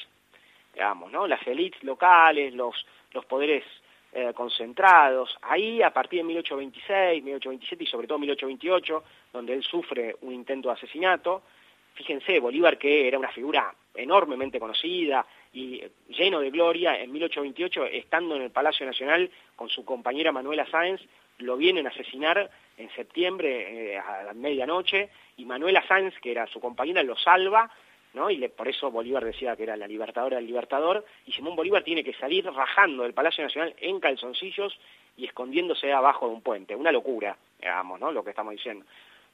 digamos, 0.73 1.11
¿no? 1.11 1.27
Las 1.27 1.45
élites 1.47 1.83
locales, 1.83 2.53
los, 2.53 2.85
poderes 3.27 3.63
eh, 4.13 4.31
concentrados. 4.33 5.37
Ahí, 5.41 5.81
a 5.81 5.91
partir 5.91 6.19
de 6.19 6.25
1826, 6.25 7.23
1827 7.23 7.83
y 7.83 7.87
sobre 7.87 8.07
todo 8.07 8.19
1828, 8.19 9.03
donde 9.33 9.53
él 9.53 9.63
sufre 9.63 10.15
un 10.21 10.33
intento 10.33 10.69
de 10.69 10.75
asesinato, 10.75 11.41
fíjense, 11.97 12.39
Bolívar 12.39 12.77
que 12.77 13.07
era 13.07 13.17
una 13.17 13.31
figura 13.31 13.73
enormemente 13.95 14.59
conocida 14.59 15.25
y 15.51 15.81
lleno 16.09 16.39
de 16.39 16.51
gloria, 16.51 17.01
en 17.01 17.11
1828, 17.11 17.85
estando 17.87 18.35
en 18.35 18.43
el 18.43 18.51
Palacio 18.51 18.85
Nacional 18.85 19.31
con 19.55 19.69
su 19.69 19.83
compañera 19.83 20.31
Manuela 20.31 20.67
Sáenz, 20.67 21.01
lo 21.39 21.57
vienen 21.57 21.87
a 21.87 21.89
asesinar 21.89 22.49
en 22.77 22.89
septiembre 22.91 23.93
eh, 23.93 23.97
a 23.97 24.31
medianoche 24.35 25.09
y 25.37 25.45
Manuela 25.45 25.83
Sáenz, 25.87 26.13
que 26.19 26.31
era 26.31 26.45
su 26.47 26.59
compañera, 26.59 27.01
lo 27.01 27.17
salva, 27.17 27.71
¿no? 28.13 28.29
Y 28.29 28.47
por 28.49 28.67
eso 28.67 28.91
Bolívar 28.91 29.25
decía 29.25 29.55
que 29.55 29.63
era 29.63 29.75
la 29.75 29.87
libertadora 29.87 30.37
del 30.37 30.45
libertador, 30.45 31.03
y 31.25 31.31
Simón 31.31 31.55
Bolívar 31.55 31.83
tiene 31.83 32.03
que 32.03 32.13
salir 32.13 32.45
rajando 32.45 33.03
del 33.03 33.13
Palacio 33.13 33.43
Nacional 33.43 33.73
en 33.79 33.99
calzoncillos 33.99 34.77
y 35.17 35.25
escondiéndose 35.25 35.91
abajo 35.91 36.27
de 36.27 36.35
un 36.35 36.41
puente. 36.41 36.75
Una 36.75 36.91
locura, 36.91 37.35
digamos, 37.59 37.99
¿no? 37.99 38.11
Lo 38.11 38.23
que 38.23 38.29
estamos 38.29 38.53
diciendo. 38.53 38.85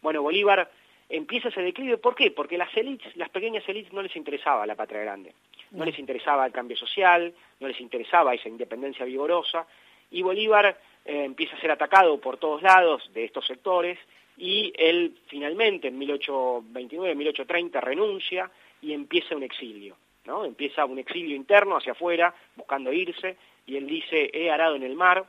Bueno, 0.01 0.22
Bolívar 0.22 0.70
empieza 1.10 1.50
ese 1.50 1.62
declive, 1.62 1.98
¿por 1.98 2.16
qué? 2.16 2.32
Porque 2.32 2.58
las 2.58 2.76
élites, 2.76 3.16
las 3.16 3.30
pequeñas 3.30 3.68
élites 3.68 3.94
no 3.94 4.02
les 4.02 4.16
interesaba 4.16 4.66
la 4.66 4.76
patria 4.76 5.02
grande, 5.02 5.34
no 5.72 5.86
les 5.86 5.98
interesaba 6.00 6.46
el 6.46 6.52
cambio 6.52 6.78
social, 6.78 7.34
no 7.60 7.68
les 7.68 7.80
interesaba 7.80 8.34
esa 8.34 8.50
independencia 8.50 9.06
vigorosa, 9.06 9.66
y 10.12 10.22
Bolívar 10.22 10.78
eh, 11.06 11.24
empieza 11.24 11.56
a 11.56 11.60
ser 11.60 11.72
atacado 11.72 12.20
por 12.20 12.38
todos 12.38 12.62
lados 12.62 13.10
de 13.14 13.26
estos 13.26 13.46
sectores 13.46 13.98
y 14.38 14.74
él 14.76 15.18
finalmente 15.28 15.90
en 15.90 15.98
1829, 15.98 17.16
1830 17.16 17.82
renuncia 17.82 18.50
y 18.82 18.94
empieza 18.94 19.36
un 19.36 19.44
exilio, 19.44 19.96
¿no? 20.26 20.46
Empieza 20.46 20.86
un 20.86 21.00
exilio 21.00 21.36
interno 21.36 21.78
hacia 21.78 21.94
afuera, 21.94 22.34
buscando 22.56 22.92
irse, 22.92 23.38
y 23.66 23.78
él 23.78 23.88
dice, 23.88 24.30
he 24.34 24.52
arado 24.52 24.76
en 24.76 24.84
el 24.84 24.96
mar, 24.96 25.26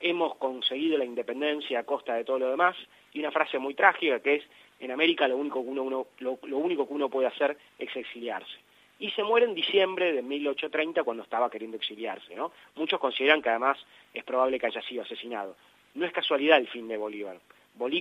hemos 0.00 0.36
conseguido 0.36 0.98
la 0.98 1.04
independencia 1.04 1.80
a 1.80 1.84
costa 1.84 2.14
de 2.14 2.24
todo 2.24 2.38
lo 2.38 2.50
demás, 2.50 2.76
y 3.12 3.20
una 3.20 3.30
frase 3.30 3.58
muy 3.58 3.74
trágica 3.74 4.20
que 4.20 4.36
es, 4.36 4.44
en 4.80 4.90
América 4.90 5.28
lo 5.28 5.36
único 5.36 5.62
que 5.62 5.68
uno, 5.68 6.06
lo 6.20 6.56
único 6.58 6.86
que 6.86 6.94
uno 6.94 7.08
puede 7.08 7.26
hacer 7.26 7.56
es 7.78 7.94
exiliarse 7.94 8.58
y 8.98 9.10
se 9.10 9.22
muere 9.22 9.46
en 9.46 9.54
diciembre 9.54 10.12
de 10.12 10.22
1830 10.22 11.04
cuando 11.04 11.22
estaba 11.22 11.50
queriendo 11.50 11.76
exiliarse. 11.76 12.34
¿no? 12.34 12.52
Muchos 12.76 12.98
consideran 12.98 13.42
que 13.42 13.50
además 13.50 13.78
es 14.12 14.24
probable 14.24 14.58
que 14.58 14.66
haya 14.66 14.82
sido 14.82 15.02
asesinado. 15.02 15.56
No 15.94 16.04
es 16.04 16.12
casualidad 16.12 16.58
el 16.58 16.68
fin 16.68 16.88
de 16.88 16.96
Bolívar. 16.96 17.38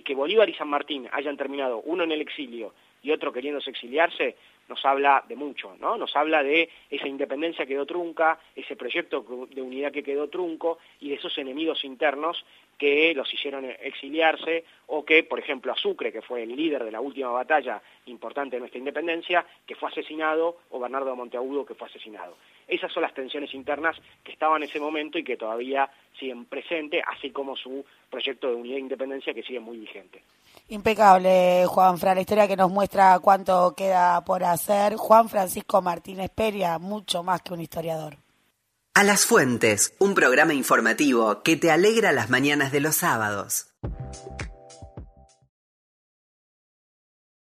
que 0.04 0.16
Bolívar 0.16 0.50
y 0.50 0.56
San 0.56 0.70
Martín 0.70 1.08
hayan 1.12 1.38
terminado 1.38 1.82
uno 1.86 2.04
en 2.04 2.12
el 2.12 2.22
exilio 2.22 2.74
y 3.04 3.12
otro 3.12 3.32
queriéndose 3.32 3.70
exiliarse, 3.70 4.36
nos 4.68 4.84
habla 4.86 5.24
de 5.28 5.36
mucho, 5.36 5.76
¿no? 5.80 5.98
Nos 5.98 6.16
habla 6.16 6.44
de 6.44 6.70
esa 6.90 7.08
independencia 7.08 7.66
que 7.66 7.74
quedó 7.74 7.86
trunca, 7.86 8.40
ese 8.56 8.76
proyecto 8.76 9.26
de 9.50 9.62
unidad 9.62 9.92
que 9.92 10.04
quedó 10.04 10.28
trunco 10.28 10.80
y 11.00 11.10
de 11.10 11.16
esos 11.16 11.38
enemigos 11.38 11.84
internos 11.84 12.44
que 12.78 13.14
los 13.16 13.34
hicieron 13.34 13.66
exiliarse 13.66 14.64
o 14.88 15.04
que, 15.04 15.24
por 15.24 15.40
ejemplo, 15.40 15.72
a 15.72 15.76
Sucre, 15.76 16.12
que 16.12 16.22
fue 16.22 16.44
el 16.44 16.56
líder 16.56 16.84
de 16.84 16.92
la 16.92 17.02
última 17.02 17.30
batalla 17.32 17.82
importante 18.06 18.56
de 18.56 18.60
nuestra 18.60 18.78
independencia, 18.78 19.46
que 19.66 19.76
fue 19.76 19.90
asesinado, 19.90 20.58
o 20.70 20.80
Bernardo 20.80 21.16
Monteagudo, 21.16 21.66
que 21.66 21.74
fue 21.74 21.88
asesinado. 21.88 22.38
Esas 22.68 22.92
son 22.92 23.02
las 23.02 23.14
tensiones 23.14 23.54
internas 23.54 23.98
que 24.24 24.32
estaban 24.32 24.62
en 24.62 24.70
ese 24.70 24.80
momento 24.80 25.18
y 25.18 25.24
que 25.24 25.38
todavía 25.38 25.90
siguen 26.20 26.46
presentes, 26.46 27.04
así 27.08 27.32
como 27.32 27.56
su 27.56 27.84
proyecto 28.10 28.50
de 28.50 28.56
unidad 28.56 28.78
e 28.78 28.82
independencia 28.82 29.34
que 29.34 29.44
sigue 29.44 29.60
muy 29.60 29.78
vigente. 29.78 30.22
Impecable, 30.70 31.66
Juan 31.66 31.98
Fran, 31.98 32.16
la 32.16 32.22
historia 32.22 32.48
que 32.48 32.58
nos 32.58 32.70
muestra 32.70 33.20
cuánto 33.20 33.74
queda 33.76 34.24
por 34.26 34.44
hacer. 34.44 34.96
Juan 34.96 35.30
Francisco 35.30 35.82
Martínez 35.82 36.30
Peria, 36.34 36.78
mucho 36.78 37.24
más 37.24 37.42
que 37.42 37.54
un 37.54 37.62
historiador. 37.62 38.18
A 38.94 39.04
las 39.04 39.26
Fuentes, 39.26 39.94
un 40.00 40.14
programa 40.14 40.54
informativo 40.54 41.44
que 41.44 41.56
te 41.56 41.72
alegra 41.72 42.12
las 42.12 42.30
mañanas 42.30 42.72
de 42.72 42.82
los 42.82 42.96
sábados. 42.98 43.68